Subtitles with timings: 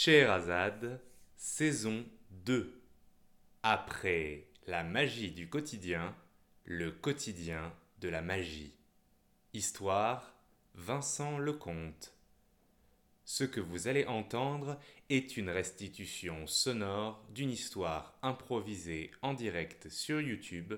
[0.00, 1.00] Scheherazade,
[1.34, 2.72] saison 2.
[3.64, 6.14] Après la magie du quotidien,
[6.64, 8.76] le quotidien de la magie.
[9.54, 10.36] Histoire
[10.76, 12.14] Vincent Lecomte.
[13.24, 14.78] Ce que vous allez entendre
[15.10, 20.74] est une restitution sonore d'une histoire improvisée en direct sur YouTube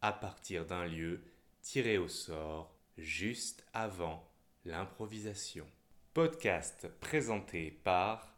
[0.00, 1.24] à partir d'un lieu
[1.60, 4.30] tiré au sort juste avant
[4.64, 5.66] l'improvisation.
[6.14, 8.29] Podcast présenté par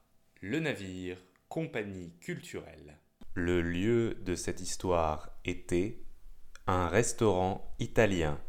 [0.45, 1.19] Le Navire,
[1.49, 2.99] compagnie culturelle.
[3.35, 6.03] Le lieu de cette histoire était
[6.67, 8.41] un restaurant italien.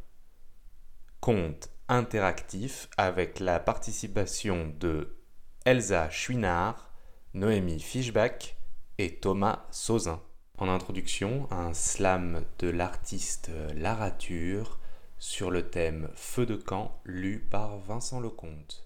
[1.19, 5.19] Conte interactif avec la participation de
[5.65, 6.91] Elsa Chouinard,
[7.35, 8.55] Noémie Fischbach
[8.97, 10.19] et Thomas Sauzin.
[10.57, 14.79] En introduction, un slam de l'artiste Larature
[15.19, 18.83] sur le thème Feu de camp lu par Vincent Lecomte.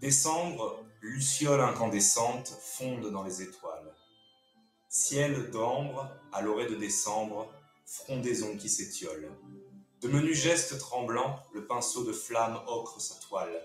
[0.00, 3.94] Décembre, lucioles incandescentes fondent dans les étoiles.
[4.88, 7.52] Ciel d'ambre, à l'orée de décembre,
[7.84, 9.30] frondaison qui s'étiole.
[10.00, 13.60] De menus gestes tremblants, le pinceau de flamme ocre sa toile.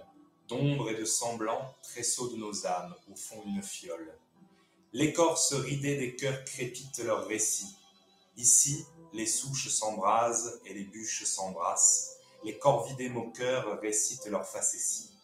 [0.49, 4.13] D'ombre et de semblant, tresseau de nos âmes, au fond d'une fiole.
[4.91, 7.77] L'écorce ridée des cœurs crépite leur récit.
[8.35, 12.17] Ici, les souches s'embrasent et les bûches s'embrassent.
[12.43, 15.14] Les corvidés moqueurs récitent leur facétie.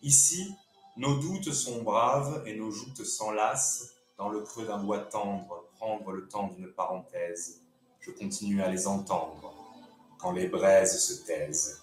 [0.00, 0.54] Ici,
[0.96, 6.12] nos doutes sont braves et nos joutes s'enlacent dans le creux d'un bois tendre, prendre
[6.12, 7.62] le temps d'une parenthèse.
[8.00, 9.54] Je continue à les entendre
[10.18, 11.82] quand les braises se taisent.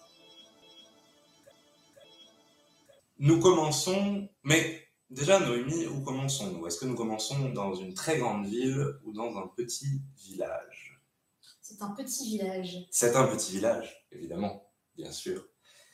[3.18, 6.68] Nous commençons, mais déjà Noémie, où commençons-nous?
[6.68, 11.02] Est-ce que nous commençons dans une très grande ville ou dans un petit village?
[11.62, 12.78] C'est un petit village.
[12.92, 15.46] C'est un petit village, évidemment, bien sûr.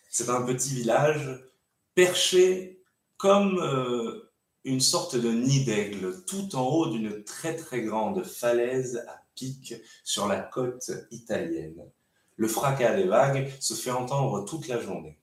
[0.09, 1.51] C'est un petit village
[1.95, 2.83] perché
[3.17, 4.31] comme euh,
[4.63, 9.75] une sorte de nid d'aigle, tout en haut d'une très très grande falaise à pic
[10.03, 11.81] sur la côte italienne.
[12.35, 15.19] Le fracas des vagues se fait entendre toute la journée.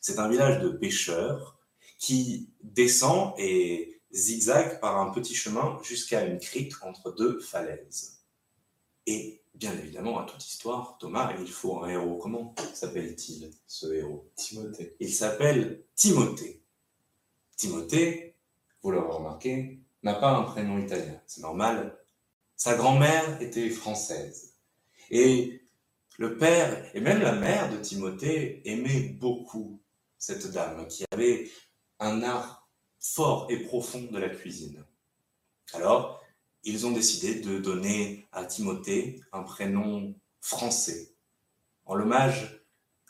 [0.00, 1.58] C'est un village de pêcheurs
[1.98, 8.22] qui descend et zigzague par un petit chemin jusqu'à une crique entre deux falaises.
[9.06, 12.18] Et bien évidemment, à toute histoire, Thomas, il faut un héros.
[12.18, 14.30] Comment s'appelle-t-il, ce héros?
[14.36, 14.96] Timothée.
[15.00, 16.62] Il s'appelle Timothée.
[17.56, 18.36] Timothée,
[18.82, 21.20] vous l'aurez remarqué, n'a pas un prénom italien.
[21.26, 21.98] C'est normal.
[22.54, 24.54] Sa grand-mère était française.
[25.10, 25.62] Et
[26.18, 29.80] le père et même la mère de Timothée aimaient beaucoup
[30.18, 31.50] cette dame qui avait
[31.98, 32.68] un art
[33.00, 34.84] fort et profond de la cuisine.
[35.72, 36.22] Alors,
[36.68, 41.14] ils ont décidé de donner à Timothée un prénom français,
[41.86, 42.62] en l'hommage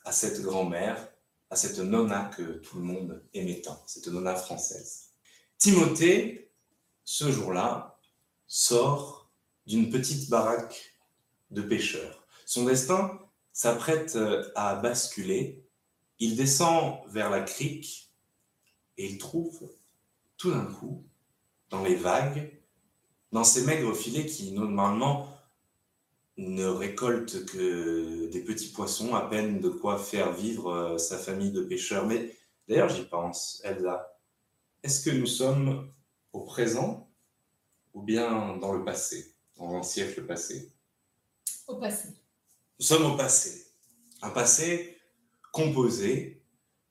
[0.04, 1.08] à cette grand-mère,
[1.50, 5.08] à cette nonna que tout le monde aimait tant, cette nonna française.
[5.56, 6.52] Timothée,
[7.04, 7.98] ce jour-là,
[8.46, 9.30] sort
[9.66, 10.94] d'une petite baraque
[11.50, 12.26] de pêcheurs.
[12.46, 13.18] Son destin
[13.52, 14.16] s'apprête
[14.54, 15.64] à basculer.
[16.20, 18.12] Il descend vers la crique
[18.96, 19.68] et il trouve
[20.36, 21.04] tout d'un coup,
[21.70, 22.57] dans les vagues,
[23.32, 25.28] dans ces maigres filets qui normalement
[26.36, 31.50] ne récoltent que des petits poissons, à peine de quoi faire vivre euh, sa famille
[31.50, 32.06] de pêcheurs.
[32.06, 32.36] Mais
[32.68, 34.08] d'ailleurs, j'y pense, Elsa.
[34.82, 35.92] Est-ce que nous sommes
[36.32, 37.10] au présent
[37.92, 40.72] ou bien dans le passé, dans un siècle passé?
[41.66, 42.08] Au passé.
[42.78, 43.66] Nous sommes au passé.
[44.22, 44.96] Un passé
[45.52, 46.40] composé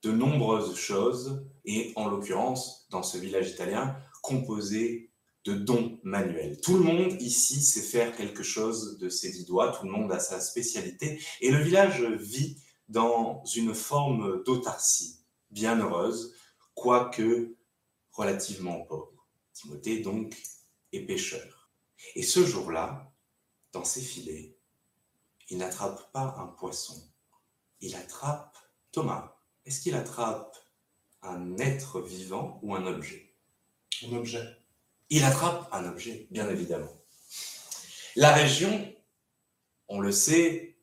[0.04, 5.12] de nombreuses choses et en l'occurrence, dans ce village italien, composé
[5.48, 6.60] de dons manuels.
[6.60, 10.12] Tout le monde ici sait faire quelque chose de ses dix doigts, tout le monde
[10.12, 12.58] a sa spécialité et le village vit
[12.90, 16.36] dans une forme d'autarcie bien heureuse,
[16.76, 17.56] quoique
[18.12, 19.26] relativement pauvre.
[19.54, 20.36] Timothée donc
[20.92, 21.72] est pêcheur.
[22.16, 23.14] Et ce jour-là,
[23.72, 24.58] dans ses filets,
[25.50, 27.02] il n'attrape pas un poisson,
[27.80, 28.58] il attrape
[28.92, 29.38] Thomas.
[29.66, 30.58] Est-ce qu'il attrape
[31.22, 33.34] un être vivant ou un objet?
[34.04, 34.57] Un objet.
[35.10, 36.92] Il attrape un objet, bien évidemment.
[38.16, 38.94] La région,
[39.88, 40.78] on le sait,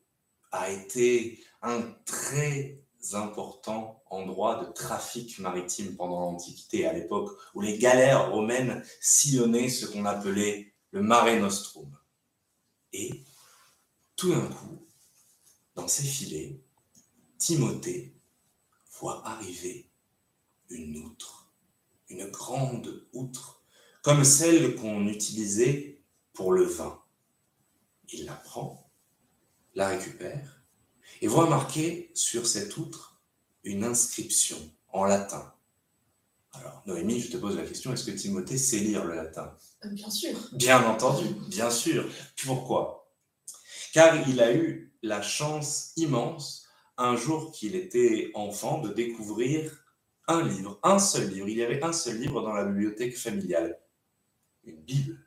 [0.51, 7.77] a été un très important endroit de trafic maritime pendant l'Antiquité, à l'époque où les
[7.77, 11.95] galères romaines sillonnaient ce qu'on appelait le Mare Nostrum.
[12.93, 13.23] Et
[14.15, 14.87] tout d'un coup,
[15.75, 16.61] dans ses filets,
[17.37, 18.15] Timothée
[18.99, 19.89] voit arriver
[20.69, 21.51] une outre,
[22.09, 23.54] une grande outre,
[24.05, 25.99] comme celle qu'on utilisait
[26.31, 27.01] pour le vin.
[28.13, 28.91] Il la prend,
[29.73, 30.63] la récupère,
[31.21, 33.19] et voit marquer sur cette outre
[33.63, 34.59] une inscription
[34.89, 35.51] en latin.
[36.53, 39.57] Alors, Noémie, je te pose la question, est-ce que Timothée sait lire le latin?
[39.85, 40.37] Euh, bien sûr.
[40.53, 42.07] Bien entendu, bien sûr.
[42.43, 43.11] Pourquoi?
[43.91, 46.67] Car il a eu la chance immense,
[46.97, 49.83] un jour qu'il était enfant, de découvrir
[50.27, 51.49] un livre, un seul livre.
[51.49, 53.79] Il y avait un seul livre dans la bibliothèque familiale.
[54.65, 55.19] Une Bible,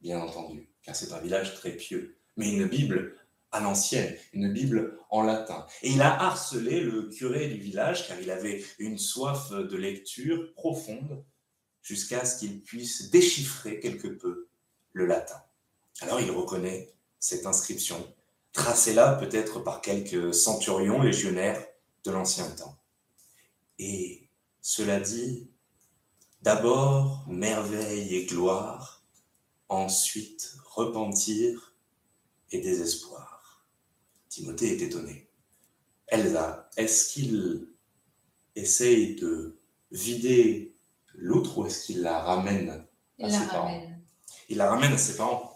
[0.00, 2.18] bien entendu, car c'est un village très pieux.
[2.36, 3.16] Mais une Bible
[3.52, 5.66] à l'ancienne, une Bible en latin.
[5.82, 10.52] Et il a harcelé le curé du village car il avait une soif de lecture
[10.54, 11.24] profonde
[11.82, 14.48] jusqu'à ce qu'il puisse déchiffrer quelque peu
[14.92, 15.40] le latin.
[16.00, 18.14] Alors il reconnaît cette inscription,
[18.52, 21.64] tracée là peut-être par quelques centurions légionnaires
[22.04, 22.78] de l'ancien temps.
[23.78, 24.28] Et
[24.60, 25.50] cela dit,
[26.42, 29.04] d'abord merveille et gloire,
[29.68, 31.74] ensuite repentir
[32.50, 33.66] et désespoir.
[34.28, 35.28] Timothée est étonné.
[36.08, 37.68] Elsa, est-ce qu'il
[38.54, 39.58] essaye de
[39.90, 40.76] vider
[41.14, 42.86] l'outre ou est-ce qu'il la ramène
[43.18, 43.64] Il à la ses parents?
[43.66, 44.02] ramène.
[44.48, 45.52] Il la ramène à ses parents.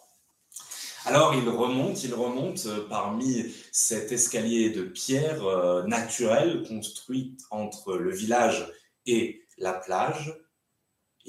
[1.06, 7.96] Alors il remonte, il remonte euh, parmi cet escalier de pierre euh, naturel construit entre
[7.96, 8.70] le village
[9.06, 10.38] et la plage.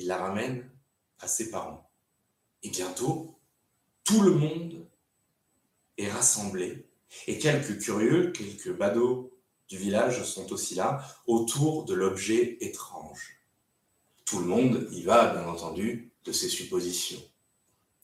[0.01, 0.67] Il la ramène
[1.19, 1.91] à ses parents.
[2.63, 3.37] Et bientôt,
[4.03, 4.83] tout le monde
[5.97, 6.87] est rassemblé
[7.27, 9.31] et quelques curieux, quelques badauds
[9.69, 13.37] du village sont aussi là, autour de l'objet étrange.
[14.25, 17.21] Tout le monde y va, bien entendu, de ses suppositions.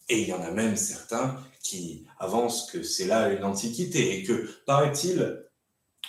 [0.07, 4.23] Et il y en a même certains qui avancent que c'est là une antiquité et
[4.23, 5.43] que, paraît-il,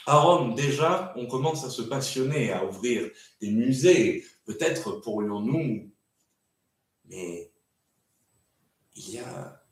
[0.06, 4.24] à Rome, déjà, on commence à se passionner, à ouvrir des musées.
[4.48, 5.92] Peut-être pourrions-nous...
[7.04, 7.52] Mais
[8.94, 9.62] il y a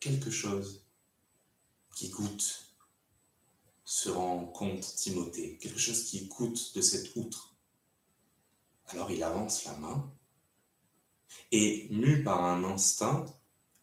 [0.00, 0.86] quelque chose
[1.94, 2.74] qui goûte
[3.84, 7.54] se rend compte Timothée, quelque chose qui coûte de cette outre.
[8.86, 10.10] Alors il avance la main
[11.50, 13.26] et, mu par un instinct,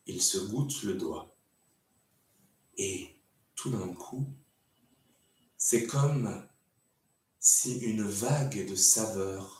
[0.07, 1.35] il se goûte le doigt.
[2.75, 3.15] Et
[3.53, 4.27] tout d'un coup,
[5.57, 6.47] c'est comme
[7.39, 9.58] si une vague de saveurs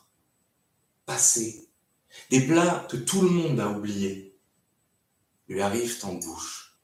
[2.29, 4.38] des plats que tout le monde a oubliés,
[5.47, 6.79] lui arrivent en bouche.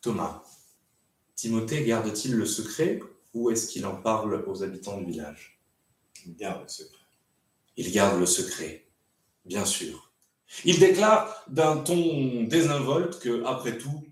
[0.00, 0.42] Thomas,
[1.34, 3.00] Timothée garde-t-il le secret
[3.34, 5.60] ou est-ce qu'il en parle aux habitants du village?
[6.24, 7.04] Il garde le secret.
[7.76, 8.88] Il garde le secret,
[9.44, 10.12] bien sûr.
[10.64, 14.06] Il déclare d'un ton désinvolte que, après tout,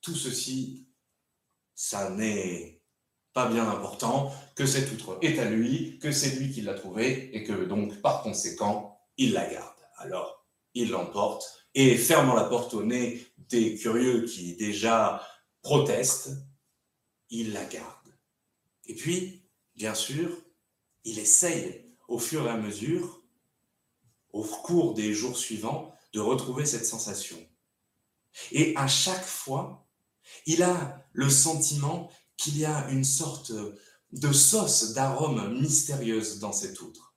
[0.00, 0.86] tout ceci,
[1.74, 2.77] ça n'est
[3.32, 7.34] pas bien important, que cette outre est à lui, que c'est lui qui l'a trouvée
[7.36, 9.76] et que donc, par conséquent, il la garde.
[9.98, 15.26] Alors, il l'emporte et, fermant la porte au nez des curieux qui déjà
[15.62, 16.30] protestent,
[17.30, 18.14] il la garde.
[18.86, 19.44] Et puis,
[19.74, 20.30] bien sûr,
[21.04, 23.22] il essaye au fur et à mesure,
[24.32, 27.38] au cours des jours suivants, de retrouver cette sensation.
[28.52, 29.86] Et à chaque fois,
[30.46, 33.52] il a le sentiment qu'il y a une sorte
[34.12, 37.14] de sauce d'arôme mystérieuse dans cette outre.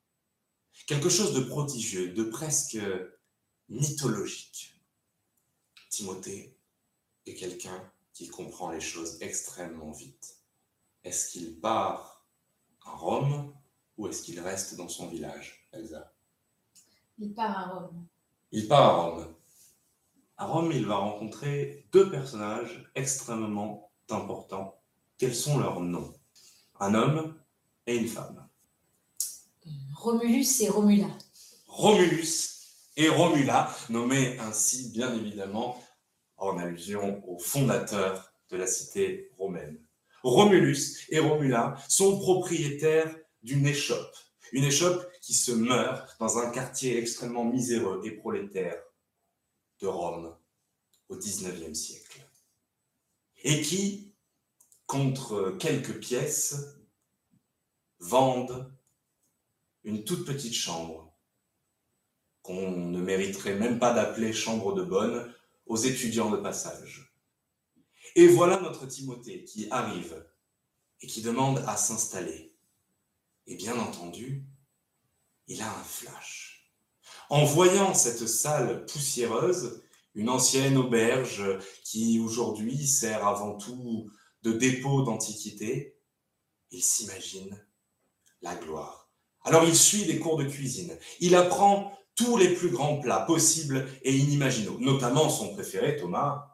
[0.87, 2.77] Quelque chose de prodigieux, de presque
[3.69, 4.75] mythologique.
[5.89, 6.57] Timothée
[7.25, 10.37] est quelqu'un qui comprend les choses extrêmement vite.
[11.03, 12.25] Est-ce qu'il part
[12.85, 13.53] à Rome
[13.97, 16.13] ou est-ce qu'il reste dans son village, Elsa?
[17.19, 18.07] Il part à Rome.
[18.51, 19.35] Il part à Rome.
[20.37, 24.80] À Rome, il va rencontrer deux personnages extrêmement importants.
[25.21, 26.11] Quels sont leurs noms?
[26.79, 27.39] Un homme
[27.85, 28.49] et une femme.
[29.95, 31.15] Romulus et Romula.
[31.67, 35.79] Romulus et Romula, nommés ainsi bien évidemment
[36.37, 39.77] en allusion au fondateur de la cité romaine.
[40.23, 44.15] Romulus et Romula sont propriétaires d'une échoppe,
[44.53, 48.81] une échoppe qui se meurt dans un quartier extrêmement miséreux et prolétaire
[49.81, 50.35] de Rome
[51.09, 52.27] au XIXe siècle,
[53.43, 54.10] et qui,
[54.91, 56.75] contre quelques pièces,
[57.99, 58.69] vendent
[59.85, 61.15] une toute petite chambre
[62.41, 65.33] qu'on ne mériterait même pas d'appeler chambre de bonne
[65.65, 67.15] aux étudiants de passage.
[68.17, 70.27] Et voilà notre Timothée qui arrive
[70.99, 72.53] et qui demande à s'installer.
[73.47, 74.43] Et bien entendu,
[75.47, 76.69] il a un flash.
[77.29, 79.83] En voyant cette salle poussiéreuse,
[80.15, 81.43] une ancienne auberge
[81.85, 84.11] qui aujourd'hui sert avant tout
[84.43, 85.97] de dépôt d'antiquité,
[86.71, 87.63] il s'imagine
[88.41, 89.09] la gloire.
[89.43, 90.97] Alors il suit des cours de cuisine.
[91.19, 96.47] Il apprend tous les plus grands plats possibles et inimaginables, notamment son préféré, Thomas,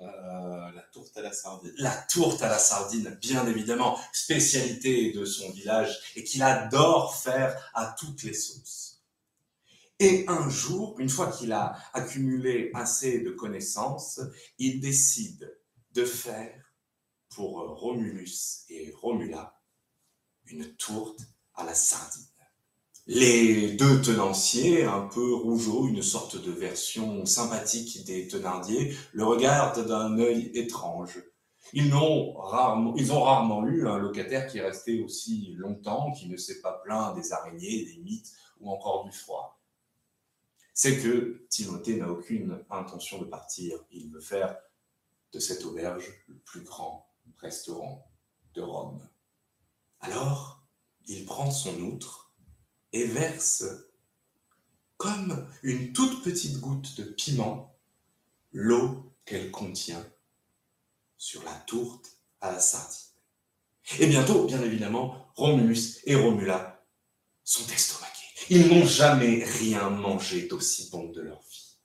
[0.00, 1.72] Euh, la tourte à la sardine.
[1.78, 7.56] la tourte à la sardine, bien évidemment, spécialité de son village et qu'il adore faire
[7.74, 9.04] à toutes les sauces.
[10.00, 14.20] Et un jour, une fois qu'il a accumulé assez de connaissances,
[14.58, 15.56] il décide
[15.92, 16.63] de faire
[17.34, 19.60] pour Romulus et Romula
[20.46, 21.20] une tourte
[21.54, 22.22] à la sardine.
[23.06, 29.86] Les deux tenanciers, un peu rougeaux, une sorte de version sympathique des tenardiers, le regardent
[29.86, 31.22] d'un œil étrange.
[31.72, 36.80] Ils, ont rarement, eu un locataire qui est resté aussi longtemps, qui ne s'est pas
[36.84, 39.60] plaint des araignées, des mythes ou encore du froid.
[40.72, 43.78] C'est que Timothée n'a aucune intention de partir.
[43.90, 44.56] Il veut faire
[45.32, 47.03] de cette auberge le plus grand
[47.44, 48.10] restaurant
[48.54, 49.06] de Rome.
[50.00, 50.66] Alors,
[51.06, 52.34] il prend son outre
[52.92, 53.64] et verse,
[54.96, 57.78] comme une toute petite goutte de piment,
[58.52, 60.06] l'eau qu'elle contient
[61.18, 63.00] sur la tourte à la sardine.
[63.98, 66.86] Et bientôt, bien évidemment, Romulus et Romula
[67.42, 68.10] sont estomaqués.
[68.48, 71.76] Ils n'ont jamais rien mangé d'aussi bon de leur vie.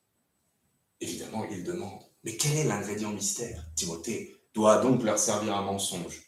[1.01, 3.65] Évidemment, ils demandent, mais quel est l'ingrédient mystère?
[3.75, 6.21] Timothée doit donc leur servir un mensonge.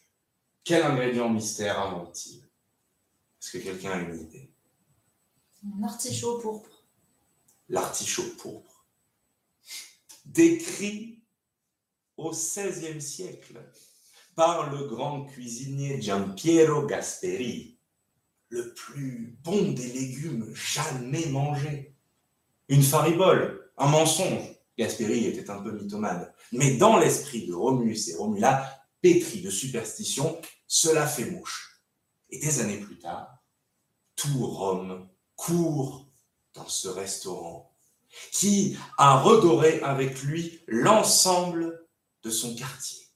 [0.64, 2.38] Quel ingrédient mystère invente-t-il?
[2.38, 4.50] Est-ce que quelqu'un a une idée?
[5.66, 6.86] Un artichaut pourpre.
[7.68, 8.86] L'artichaut pourpre.
[10.24, 11.22] Décrit
[12.16, 13.60] au XVIe siècle
[14.34, 17.78] par le grand cuisinier Giampiero Gasperi,
[18.48, 21.94] le plus bon des légumes jamais mangés.
[22.68, 24.51] Une faribole, un mensonge.
[24.82, 26.32] Gasperi était un peu mythomane.
[26.50, 31.82] Mais dans l'esprit de Romulus et Romula, pétri de superstition, cela fait mouche.
[32.30, 33.38] Et des années plus tard,
[34.16, 36.08] tout Rome court
[36.54, 37.74] dans ce restaurant
[38.32, 41.86] qui a redoré avec lui l'ensemble
[42.22, 43.06] de son quartier.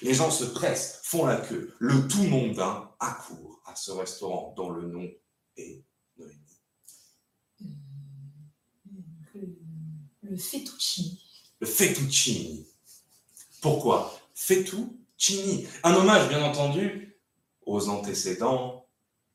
[0.00, 1.74] Les gens se pressent, font la queue.
[1.78, 5.10] Le tout mondain accourt à ce restaurant dont le nom
[5.56, 5.84] est
[6.16, 6.60] Noémie.
[9.34, 9.62] Le,
[10.22, 11.16] le fettuccine.
[11.60, 12.64] Le fettuccine.
[13.60, 14.18] Pourquoi?
[14.34, 15.66] Fettuccini.
[15.82, 17.16] Un hommage, bien entendu,
[17.66, 18.86] aux antécédents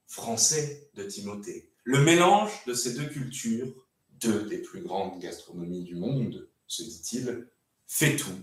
[0.08, 1.72] français de Timothée.
[1.84, 3.74] Le mélange de ces deux cultures,
[4.20, 7.48] deux des plus grandes gastronomies du monde, se dit-il,
[7.86, 8.38] fait tout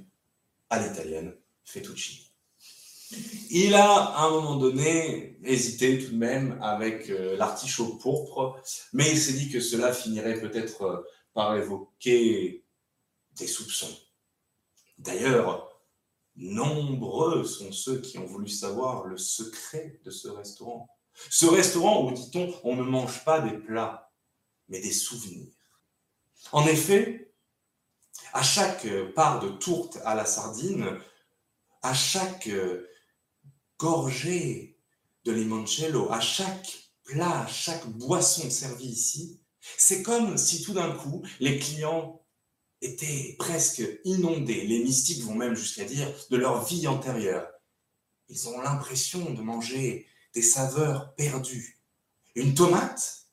[0.70, 1.34] à l'italienne,
[1.64, 2.24] fettuccine.
[3.50, 8.60] Il a, à un moment donné, hésité tout de même avec euh, l'artichaut pourpre,
[8.92, 11.02] mais il s'est dit que cela finirait peut-être euh,
[11.34, 12.64] par évoquer
[13.32, 13.94] des soupçons.
[14.98, 15.68] D'ailleurs,
[16.36, 20.88] nombreux sont ceux qui ont voulu savoir le secret de ce restaurant.
[21.30, 24.12] Ce restaurant où, dit-on, on ne mange pas des plats,
[24.68, 25.52] mais des souvenirs.
[26.52, 27.34] En effet,
[28.32, 30.98] à chaque part de tourte à la sardine,
[31.82, 32.50] à chaque
[33.78, 34.80] gorgée
[35.24, 39.43] de limoncello, à chaque plat, à chaque boisson servie ici,
[39.76, 42.20] c'est comme si tout d'un coup les clients
[42.80, 44.66] étaient presque inondés.
[44.66, 47.48] Les mystiques vont même jusqu'à dire de leur vie antérieure.
[48.28, 51.80] Ils ont l'impression de manger des saveurs perdues.
[52.34, 53.26] Une tomate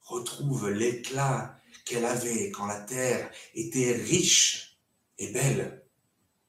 [0.00, 4.78] retrouve l'éclat qu'elle avait quand la terre était riche
[5.18, 5.84] et belle,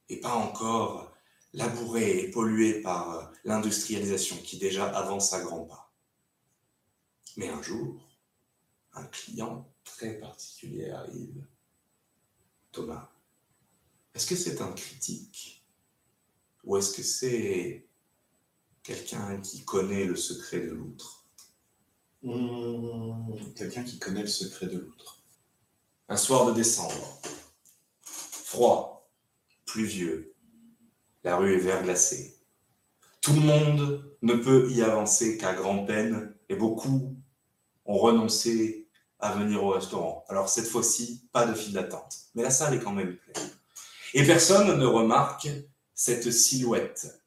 [0.09, 1.13] et pas encore
[1.53, 5.93] labourée et polluée par l'industrialisation qui déjà avance à grands pas.
[7.37, 8.03] Mais un jour,
[8.93, 11.45] un client très particulier arrive.
[12.71, 13.11] Thomas,
[14.13, 15.65] est-ce que c'est un critique?
[16.63, 17.87] Ou est-ce que c'est
[18.83, 21.23] quelqu'un qui connaît le secret de l'outre
[22.23, 25.21] Mmh, Quelqu'un qui connaît le secret de l'outre.
[26.07, 27.21] Un soir de décembre,
[28.01, 29.11] froid,
[29.65, 30.33] pluvieux,
[31.25, 32.37] la rue est verglacée.
[33.19, 37.13] Tout le monde ne peut y avancer qu'à grand-peine et beaucoup
[37.85, 38.82] ont renoncé
[39.23, 40.25] à venir au restaurant.
[40.27, 43.49] Alors cette fois-ci, pas de file d'attente, mais la salle est quand même pleine.
[44.13, 45.47] Et personne ne remarque
[45.95, 47.23] cette silhouette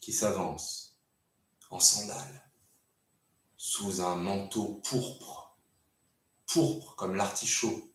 [0.00, 0.96] qui s'avance
[1.70, 2.50] en sandales,
[3.58, 5.58] sous un manteau pourpre,
[6.46, 7.92] pourpre comme l'artichaut,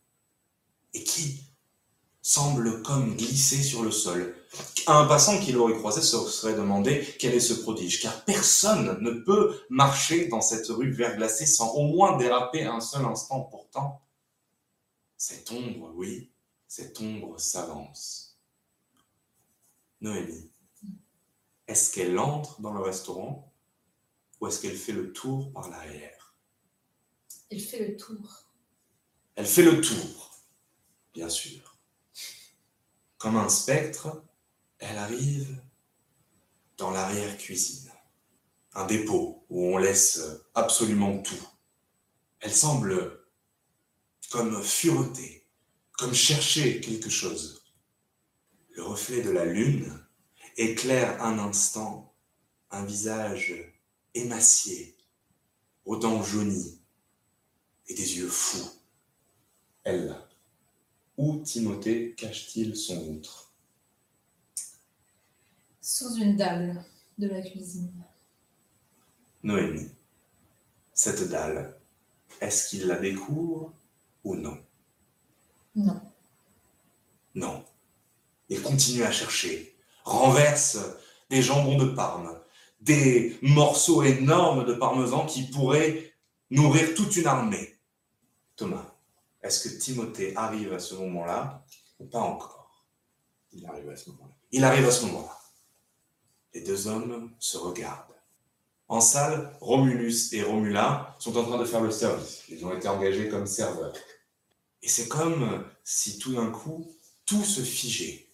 [0.94, 1.44] et qui
[2.22, 4.36] semble comme glisser sur le sol.
[4.88, 9.12] Un passant qui l'aurait croisé se serait demandé quel est ce prodige, car personne ne
[9.12, 13.42] peut marcher dans cette rue verglacée sans au moins déraper un seul instant.
[13.42, 14.02] Pourtant,
[15.18, 16.32] cette ombre, oui,
[16.68, 18.40] cette ombre s'avance.
[20.02, 20.50] Noémie,
[21.68, 23.54] est-ce qu'elle entre dans le restaurant
[24.40, 26.34] ou est-ce qu'elle fait le tour par l'arrière?
[27.52, 28.46] Elle fait le tour.
[29.36, 30.32] Elle fait le tour,
[31.14, 31.78] bien sûr.
[33.18, 34.24] Comme un spectre,
[34.80, 35.62] elle arrive
[36.78, 37.92] dans l'arrière-cuisine,
[38.74, 40.22] un dépôt où on laisse
[40.56, 41.48] absolument tout.
[42.40, 43.20] Elle semble
[44.30, 45.46] comme fureter,
[45.94, 47.64] comme chercher quelque chose.
[48.72, 50.00] Le reflet de la lune
[50.56, 52.10] éclaire un instant
[52.72, 53.56] un visage
[54.14, 54.96] émacié,
[55.86, 56.80] aux dents jaunies
[57.88, 58.70] et des yeux fous.
[59.84, 60.16] Elle,
[61.18, 63.49] où Timothée cache-t-il son outre?
[65.92, 66.86] Sous une dalle
[67.18, 68.06] de la cuisine.
[69.42, 69.90] Noémie,
[70.94, 71.80] cette dalle,
[72.40, 73.74] est-ce qu'il la découvre
[74.24, 74.64] ou non?
[75.74, 76.00] Non.
[77.34, 77.66] Non.
[78.50, 80.78] Il continue à chercher, renverse
[81.32, 82.40] des jambons de Parme,
[82.80, 86.14] des morceaux énormes de parmesan qui pourraient
[86.52, 87.80] nourrir toute une armée.
[88.56, 88.94] Thomas,
[89.42, 91.66] est-ce que Timothée arrive à ce moment-là
[91.98, 92.86] ou pas encore?
[93.52, 94.36] Il arrive à ce moment-là.
[94.52, 95.39] Il arrive à ce moment-là.
[96.54, 98.16] Les deux hommes se regardent.
[98.88, 102.44] En salle, Romulus et Romula sont en train de faire le service.
[102.50, 103.94] Ils ont été engagés comme serveurs.
[104.82, 106.92] Et c'est comme si tout d'un coup,
[107.26, 108.30] tout se figeait.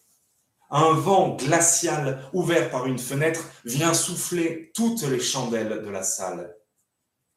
[0.69, 6.55] Un vent glacial ouvert par une fenêtre vient souffler toutes les chandelles de la salle,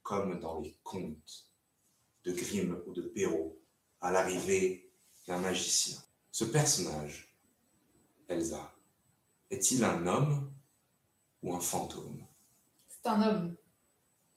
[0.03, 1.47] comme dans les contes
[2.25, 3.59] de Grimm ou de Perrault,
[4.01, 4.93] à l'arrivée
[5.27, 5.99] d'un magicien.
[6.31, 7.37] Ce personnage,
[8.29, 8.73] Elsa,
[9.51, 10.53] est-il un homme?
[11.43, 12.27] Ou un fantôme
[12.89, 13.57] C'est un homme.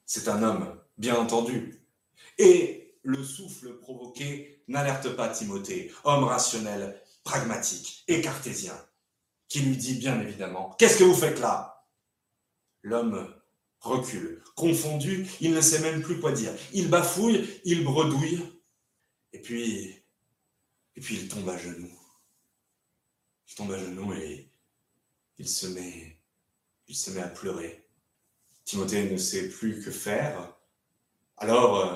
[0.05, 1.85] C'est un homme, bien entendu.
[2.37, 8.75] Et le souffle provoqué n'alerte pas Timothée, homme rationnel, pragmatique et cartésien,
[9.47, 11.87] qui lui dit bien évidemment Qu'est-ce que vous faites là?
[12.83, 13.33] L'homme
[13.79, 14.43] recule.
[14.55, 16.53] Confondu, il ne sait même plus quoi dire.
[16.73, 18.41] Il bafouille, il bredouille,
[19.33, 20.03] et puis,
[20.95, 21.99] et puis il tombe à genoux.
[23.47, 24.51] Il tombe à genoux et
[25.37, 26.20] il se met,
[26.87, 27.87] il se met à pleurer.
[28.65, 30.55] Timothée ne sait plus que faire.
[31.37, 31.95] Alors, euh,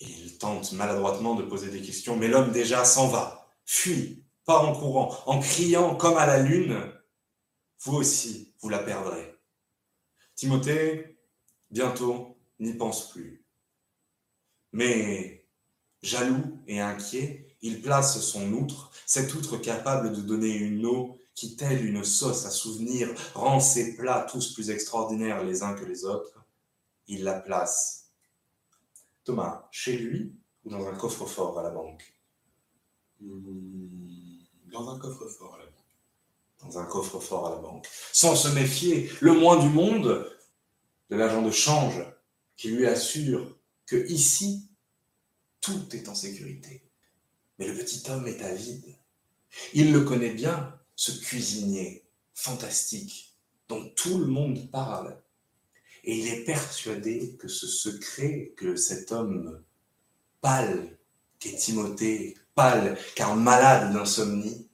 [0.00, 4.74] il tente maladroitement de poser des questions, mais l'homme déjà s'en va, fuit, part en
[4.74, 6.92] courant, en criant comme à la lune.
[7.80, 9.36] Vous aussi, vous la perdrez.
[10.34, 11.18] Timothée,
[11.70, 13.44] bientôt, n'y pense plus.
[14.72, 15.46] Mais,
[16.02, 21.54] jaloux et inquiet, il place son outre, cette outre capable de donner une eau qui,
[21.54, 26.04] telle une sauce à souvenir, rend ses plats tous plus extraordinaires les uns que les
[26.04, 26.44] autres.
[27.06, 28.10] Il la place.
[29.22, 32.12] Thomas, chez lui ou dans un coffre-fort à la banque?
[33.20, 34.40] Hmm,
[34.72, 35.64] Dans un coffre-fort, là.
[36.64, 37.86] Dans un coffre-fort à la banque.
[38.12, 40.28] Sans se méfier le moins du monde
[41.08, 42.02] de l'agent de change
[42.56, 44.68] qui lui assure que ici,
[45.60, 46.82] tout est en sécurité.
[47.58, 48.96] Mais le petit homme est avide.
[49.72, 53.32] Il le connaît bien, ce cuisinier fantastique
[53.68, 55.22] dont tout le monde parle.
[56.02, 59.62] Et il est persuadé que ce secret que cet homme
[60.40, 60.98] pâle,
[61.38, 64.68] qu'est Timothée, pâle car malade d'insomnie,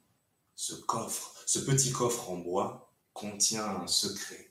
[0.55, 4.49] ce coffre, ce petit coffre en bois contient un secret.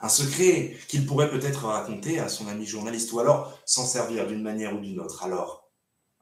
[0.00, 4.42] Un secret qu'il pourrait peut-être raconter à son ami journaliste ou alors s'en servir d'une
[4.42, 5.22] manière ou d'une autre.
[5.24, 5.70] Alors,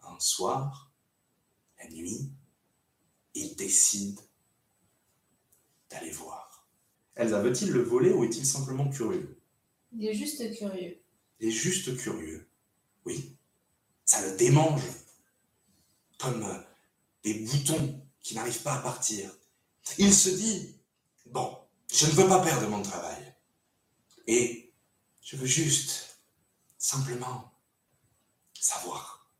[0.02, 0.90] un soir,
[1.78, 2.32] la nuit,
[3.34, 4.18] il décide
[5.90, 6.68] d'aller voir.
[7.16, 9.38] Elsa, veut-il le voler ou est-il simplement curieux?
[9.92, 11.02] Il est juste curieux.
[11.40, 12.48] Il est juste curieux.
[13.04, 13.36] Oui,
[14.04, 14.82] ça le démange.
[16.18, 16.58] Comme euh,
[17.24, 19.30] des boutons qui n'arrivent pas à partir.
[19.98, 20.76] Il se dit,
[21.26, 21.56] bon,
[21.92, 23.34] je ne veux pas perdre mon travail.
[24.26, 24.72] Et
[25.22, 26.18] je veux juste,
[26.78, 27.52] simplement,
[28.52, 29.30] savoir.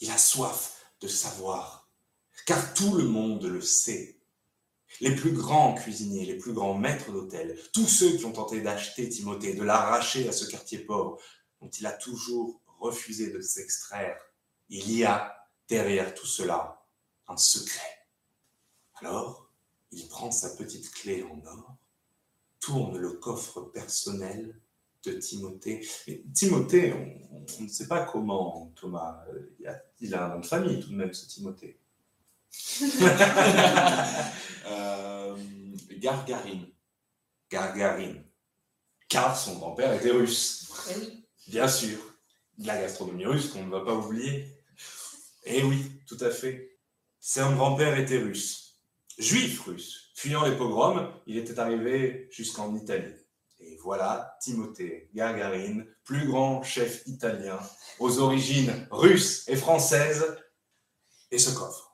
[0.00, 1.88] Il a soif de savoir.
[2.46, 4.18] Car tout le monde le sait.
[5.00, 9.08] Les plus grands cuisiniers, les plus grands maîtres d'hôtel, tous ceux qui ont tenté d'acheter
[9.08, 11.18] Timothée, de l'arracher à ce quartier pauvre,
[11.60, 14.16] dont il a toujours refusé de s'extraire,
[14.68, 15.34] il y a
[15.68, 16.86] derrière tout cela
[17.26, 18.06] un secret.
[18.96, 19.50] Alors,
[19.90, 21.76] il prend sa petite clé en or,
[22.60, 24.60] tourne le coffre personnel
[25.04, 25.86] de Timothée.
[26.32, 29.24] Timothée, on, on ne sait pas comment, Thomas.
[29.28, 31.78] euh, Il a, il a un nom de famille tout de même, ce Timothée.
[34.66, 35.36] Euh,
[35.98, 36.66] Gargarine.
[37.50, 38.24] Gargarine.
[39.08, 40.72] Car son grand-père était russe.
[40.90, 41.26] Eh oui.
[41.48, 41.98] Bien sûr.
[42.56, 44.46] De la gastronomie russe qu'on ne va pas oublier.
[45.44, 46.78] Eh oui, tout à fait.
[47.20, 48.78] Son grand-père était russe.
[49.18, 50.10] Juif russe.
[50.14, 53.14] Fuyant les pogroms, il était arrivé jusqu'en Italie.
[53.60, 57.58] Et voilà Timothée Gargarine, plus grand chef italien,
[57.98, 60.36] aux origines russes et françaises.
[61.30, 61.93] Et ce coffre.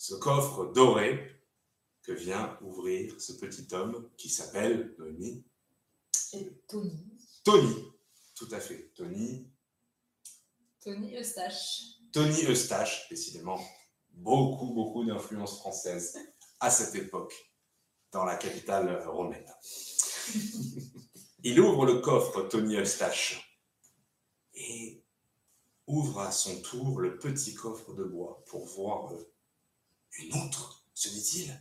[0.00, 1.30] Ce coffre doré
[2.00, 4.96] que vient ouvrir ce petit homme qui s'appelle
[6.32, 7.06] Et Tony.
[7.44, 7.84] Tony.
[8.34, 8.92] Tout à fait.
[8.96, 9.52] Tony,
[10.80, 11.82] Tony Eustache.
[12.14, 13.60] Tony Eustache, décidément,
[14.08, 16.16] beaucoup, beaucoup d'influence française
[16.60, 17.34] à cette époque
[18.10, 19.52] dans la capitale romaine.
[21.42, 23.60] Il ouvre le coffre, Tony Eustache,
[24.54, 25.04] et
[25.86, 29.12] ouvre à son tour le petit coffre de bois pour voir
[30.18, 31.60] une outre, se dit-il.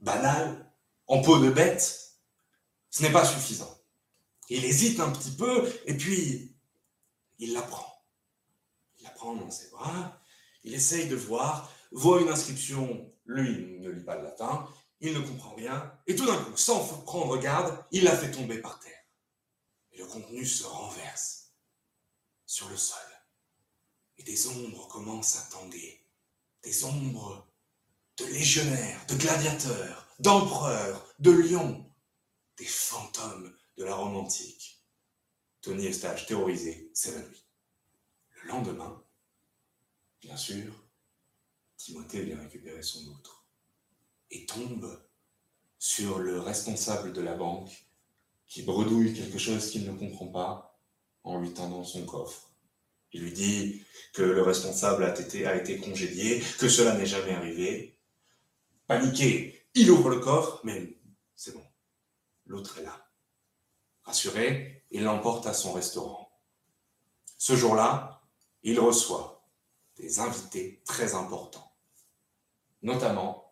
[0.00, 0.72] Banal,
[1.06, 2.18] en peau de bête,
[2.90, 3.78] ce n'est pas suffisant.
[4.48, 6.56] Il hésite un petit peu et puis
[7.38, 8.04] il la prend.
[8.98, 10.20] Il la prend dans ses bras,
[10.62, 14.68] il essaye de voir, voit une inscription, lui il ne lit pas le latin,
[15.00, 18.58] il ne comprend rien, et tout d'un coup, sans prendre garde, il la fait tomber
[18.58, 18.92] par terre.
[19.92, 21.52] Et le contenu se renverse
[22.46, 22.98] sur le sol.
[24.16, 26.06] Et des ombres commencent à tanguer.
[26.62, 27.43] Des ombres
[28.18, 31.84] de légionnaires, de gladiateurs, d'empereurs, de lions.
[32.56, 34.80] Des fantômes de la Rome antique.
[35.60, 37.44] Tony Eustache, terrorisé, s'évanouit.
[38.42, 39.02] Le lendemain,
[40.20, 40.72] bien sûr,
[41.76, 43.44] Timothée vient récupérer son outre
[44.30, 45.02] et tombe
[45.78, 47.86] sur le responsable de la banque
[48.46, 50.78] qui bredouille quelque chose qu'il ne comprend pas
[51.24, 52.50] en lui tendant son coffre.
[53.12, 57.32] Il lui dit que le responsable a été, a été congédié, que cela n'est jamais
[57.32, 57.93] arrivé.
[58.86, 60.98] Paniqué, il ouvre le coffre, mais
[61.34, 61.64] c'est bon,
[62.46, 63.10] l'autre est là.
[64.02, 66.30] Rassuré, il l'emporte à son restaurant.
[67.38, 68.22] Ce jour-là,
[68.62, 69.48] il reçoit
[69.96, 71.72] des invités très importants,
[72.82, 73.50] notamment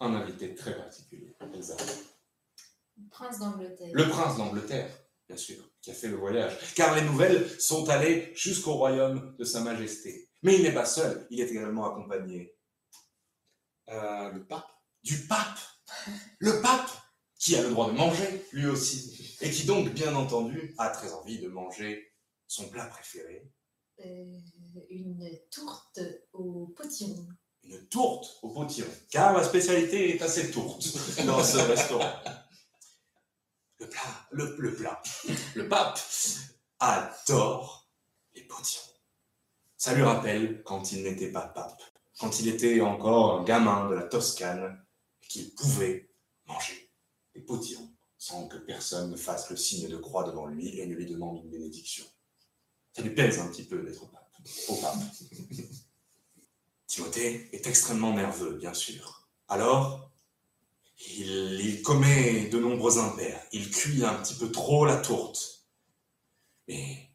[0.00, 1.76] un invité très particulier, Elsa.
[2.96, 3.90] Le prince d'Angleterre.
[3.92, 4.90] Le prince d'Angleterre,
[5.28, 9.44] bien sûr, qui a fait le voyage, car les nouvelles sont allées jusqu'au royaume de
[9.44, 10.28] Sa Majesté.
[10.42, 12.53] Mais il n'est pas seul, il est également accompagné
[13.90, 14.68] Euh, le pape.
[15.02, 15.58] du pape.
[16.38, 16.90] Le pape,
[17.38, 21.12] qui a le droit de manger, lui aussi, et qui donc, bien entendu, a très
[21.12, 22.12] envie de manger
[22.46, 23.50] son plat préféré,
[24.00, 24.40] Euh,
[24.90, 26.00] une tourte
[26.32, 27.28] au potiron.
[27.62, 30.82] une tourte au potiron, car la spécialité est assez tourte
[31.26, 32.12] dans ce restaurant.
[33.78, 35.02] Le plat, le, le plat,
[35.54, 35.98] le pape
[36.80, 37.90] adore
[38.34, 38.92] les potirons.
[39.76, 41.80] Ça lui rappelle quand il n'était pas pape,
[42.24, 44.82] quand il était encore un gamin de la Toscane,
[45.28, 46.10] qu'il pouvait
[46.46, 46.90] manger
[47.34, 50.94] des potirons sans que personne ne fasse le signe de croix devant lui et ne
[50.94, 52.06] lui demande une bénédiction.
[52.94, 54.30] Ça lui pèse un petit peu d'être pape,
[54.68, 54.96] au pape.
[56.86, 59.28] Timothée est extrêmement nerveux, bien sûr.
[59.48, 60.10] Alors,
[61.08, 63.44] il, il commet de nombreux impairs.
[63.52, 65.66] Il cuit un petit peu trop la tourte.
[66.68, 67.10] Mais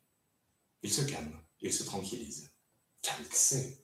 [0.84, 2.52] il se calme, il se tranquillise.
[3.02, 3.79] Car il sait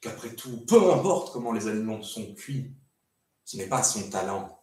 [0.00, 2.72] qu'après tout, peu importe comment les aliments sont cuits,
[3.44, 4.62] ce n'est pas son talent.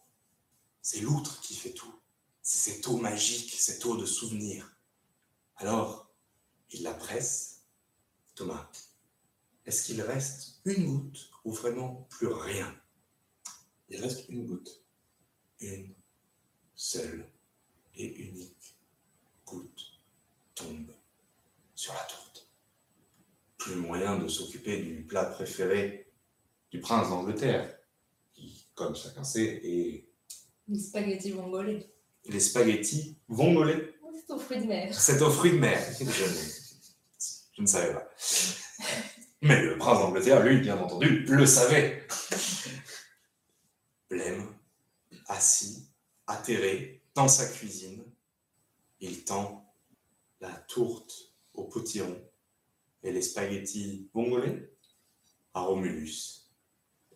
[0.82, 1.94] C'est l'outre qui fait tout.
[2.42, 4.74] C'est cette eau magique, cette eau de souvenir.
[5.56, 6.10] Alors,
[6.70, 7.62] il la presse.
[8.34, 8.70] Thomas,
[9.66, 12.74] est-ce qu'il reste une goutte ou vraiment plus rien?
[13.88, 14.82] Il reste une goutte.
[15.60, 15.94] Une
[16.74, 17.28] seule
[17.96, 18.76] et unique
[19.44, 19.98] goutte
[20.54, 20.94] tombe
[21.74, 22.48] sur la tourte.
[23.68, 26.10] Plus moyen de s'occuper du plat préféré
[26.70, 27.78] du prince d'Angleterre,
[28.32, 30.08] qui, comme chacun sait, est
[30.68, 31.86] Les spaghettis vongolais.
[32.24, 33.94] les spaghettis vongolais.
[34.26, 34.94] C'est aux fruits de mer.
[34.98, 35.78] C'est aux fruits de mer.
[36.00, 36.04] Je,
[37.56, 38.08] je ne savais pas.
[39.42, 42.06] Mais le prince d'Angleterre, lui, bien entendu, le savait.
[44.08, 44.46] Blême,
[45.26, 45.90] assis,
[46.26, 48.02] atterré, dans sa cuisine,
[49.00, 49.70] il tend
[50.40, 51.12] la tourte
[51.52, 52.18] au potiron
[53.02, 54.72] et les spaghettis vongolais
[55.54, 56.50] à Romulus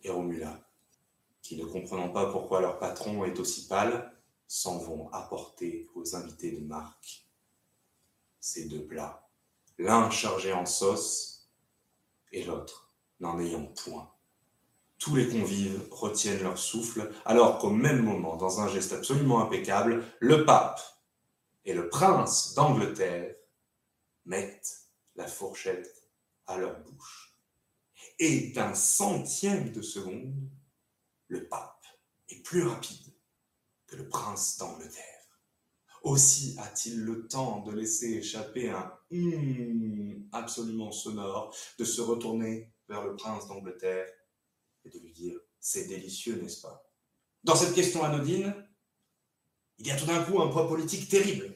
[0.03, 0.59] et Romula,
[1.41, 4.11] qui, ne comprenant pas pourquoi leur patron est aussi pâle,
[4.47, 7.25] s'en vont apporter aux invités de marque
[8.39, 9.29] ces deux plats,
[9.77, 11.49] l'un chargé en sauce
[12.31, 14.11] et l'autre n'en ayant point.
[14.99, 20.03] Tous les convives retiennent leur souffle, alors qu'au même moment, dans un geste absolument impeccable,
[20.19, 20.81] le pape
[21.65, 23.35] et le prince d'Angleterre
[24.25, 24.82] mettent
[25.15, 26.09] la fourchette
[26.45, 27.37] à leur bouche.
[28.19, 30.49] Et d'un centième de seconde,
[31.27, 31.85] le pape
[32.29, 33.13] est plus rapide
[33.87, 35.03] que le prince d'Angleterre.
[36.03, 43.03] Aussi a-t-il le temps de laisser échapper un hum absolument sonore, de se retourner vers
[43.03, 44.07] le prince d'Angleterre
[44.83, 46.89] et de lui dire C'est délicieux, n'est-ce pas?
[47.43, 48.53] Dans cette question anodine,
[49.77, 51.55] il y a tout d'un coup un poids politique terrible.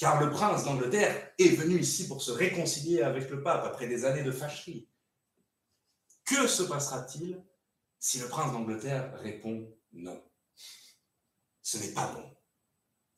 [0.00, 4.06] Car le prince d'Angleterre est venu ici pour se réconcilier avec le pape après des
[4.06, 4.88] années de fâcherie.
[6.24, 7.38] Que se passera-t-il
[7.98, 10.18] si le prince d'Angleterre répond non?
[11.60, 12.24] Ce n'est pas bon.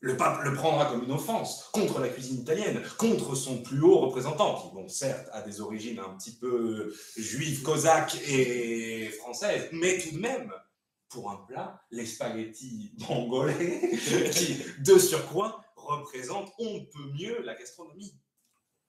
[0.00, 4.00] Le pape le prendra comme une offense contre la cuisine italienne, contre son plus haut
[4.00, 10.00] représentant, qui, bon, certes, a des origines un petit peu juives, cosaques et françaises, mais
[10.00, 10.52] tout de même,
[11.08, 13.92] pour un plat, les spaghettis mongolais,
[14.32, 15.62] qui, de surcroît,
[15.96, 18.18] représentent on peut mieux la gastronomie.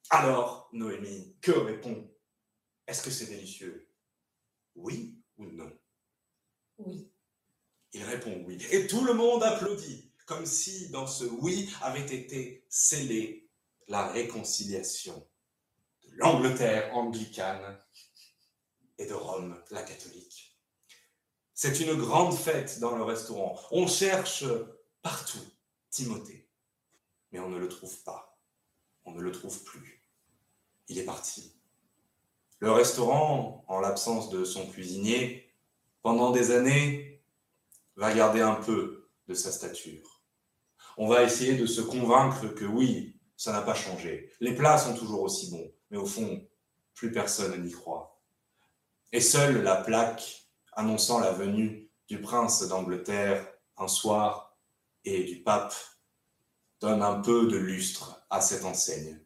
[0.10, 2.10] Alors, Noémie, que répond?
[2.88, 3.90] Est-ce que c'est délicieux?
[4.76, 5.72] Oui ou non?
[6.80, 7.10] Oui.
[7.94, 8.58] Il répond oui.
[8.72, 13.50] Et tout le monde applaudit, comme si dans ce oui avait été scellée
[13.88, 15.28] la réconciliation
[16.04, 17.80] de l'Angleterre anglicane
[18.98, 20.58] et de Rome la catholique.
[21.54, 23.60] C'est une grande fête dans le restaurant.
[23.72, 24.44] On cherche
[25.02, 25.46] partout
[25.90, 26.43] Timothée,
[27.34, 28.40] mais on ne le trouve pas.
[29.06, 30.02] On ne le trouve plus.
[30.88, 31.60] Il est parti.
[32.60, 35.52] Le restaurant, en l'absence de son cuisinier,
[36.04, 37.22] pendant des années,
[37.98, 40.24] va garder un peu de sa stature.
[40.96, 44.32] On va essayer de se convaincre que oui, ça n'a pas changé.
[44.40, 46.48] Les plats sont toujours aussi bons, mais au fond,
[46.94, 48.22] plus personne n'y croit.
[49.12, 54.58] Et seule la plaque annonçant la venue du prince d'Angleterre un soir
[55.04, 55.74] et du pape
[56.84, 59.18] donne un peu de lustre à cette enseigne.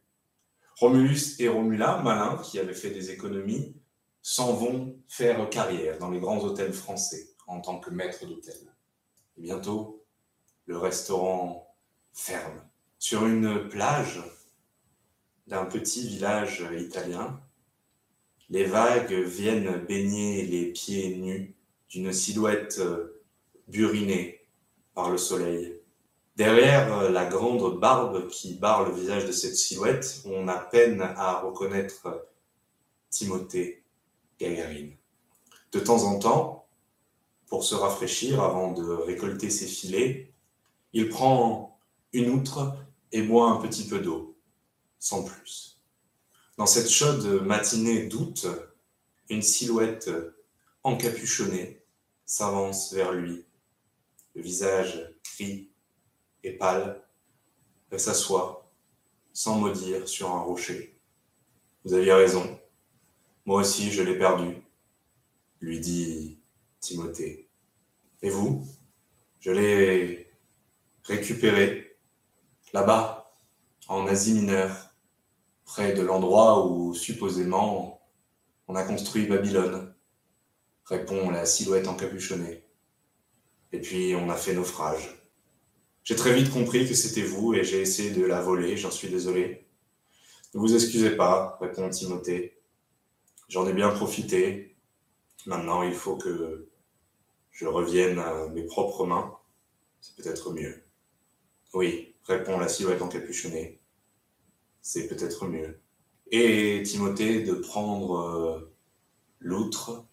[0.80, 3.76] Romulus et Romula, malins qui avaient fait des économies,
[4.22, 8.60] s'en vont faire carrière dans les grands hôtels français en tant que maître d'hôtel.
[9.38, 10.06] Et bientôt,
[10.67, 11.76] le restaurant
[12.13, 12.62] ferme.
[13.00, 14.22] Sur une plage
[15.48, 17.41] d'un petit village italien,
[18.52, 21.56] les vagues viennent baigner les pieds nus
[21.89, 22.80] d'une silhouette
[23.67, 24.46] burinée
[24.93, 25.77] par le soleil.
[26.38, 31.39] Derrière la grande barbe qui barre le visage de cette silhouette, on a peine à
[31.39, 32.28] reconnaître
[33.10, 33.84] Timothée
[34.39, 34.95] Gagarine.
[35.71, 36.67] De temps en temps,
[37.47, 40.32] pour se rafraîchir avant de récolter ses filets,
[40.93, 41.80] il prend
[42.13, 42.71] une outre
[43.12, 44.38] et boit un petit peu d'eau,
[45.00, 45.82] sans plus.
[46.60, 48.45] Dans cette chaude matinée d'août,
[49.32, 50.12] une silhouette
[50.84, 51.82] encapuchonnée
[52.28, 53.43] s'avance vers lui,
[54.36, 55.71] le visage gris
[56.43, 57.04] et pâle,
[57.91, 58.69] elle s'assoit,
[59.34, 61.00] sans mot dire, sur un rocher.
[61.84, 62.60] Vous aviez raison,
[63.45, 64.62] moi aussi je l'ai perdu,
[65.62, 66.39] lui dit
[66.80, 67.50] Timothée.
[68.21, 68.65] Et vous?
[69.39, 70.32] Je l'ai
[71.04, 71.97] récupéré
[72.73, 73.34] là-bas,
[73.88, 74.89] en Asie mineure,
[75.63, 78.02] près de l'endroit où supposément
[78.67, 79.93] on a construit Babylone,
[80.86, 82.63] répond la silhouette encapuchonnée.
[83.71, 85.16] Et puis on a fait naufrage.
[86.08, 89.10] J'ai très vite compris que c'était vous et j'ai essayé de la voler, j'en suis
[89.10, 89.67] désolé.
[90.54, 92.62] Ne vous excusez pas, répond Timothée.
[93.50, 94.78] J'en ai bien profité.
[95.48, 96.70] Maintenant, il faut que
[97.52, 99.38] je revienne à mes propres mains.
[100.00, 100.82] C'est peut-être mieux.
[101.74, 103.82] Oui, répond la silhouette encapuchonnée.
[104.82, 105.82] C'est peut-être mieux.
[106.32, 108.74] Et Timothée de prendre euh,
[109.41, 110.06] l'outre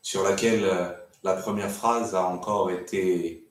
[0.00, 0.90] sur laquelle euh,
[1.22, 3.46] la première phrase a encore été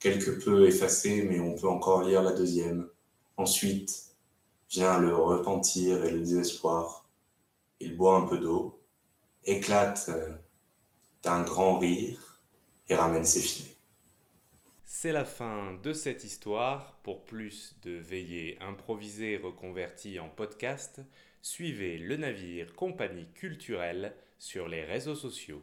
[0.00, 2.88] quelque peu effacée, mais on peut encore lire la deuxième.
[3.36, 4.06] Ensuite
[4.70, 7.08] vient le repentir et le désespoir.
[7.80, 8.80] Il boit un peu d'eau,
[9.44, 10.28] éclate euh,
[11.22, 12.40] d'un grand rire
[12.88, 13.76] et ramène ses filets.
[14.84, 16.98] C'est la fin de cette histoire.
[17.02, 21.00] Pour plus de veillées improvisées reconverties en podcast,
[21.40, 25.62] suivez le navire Compagnie culturelle sur les réseaux sociaux.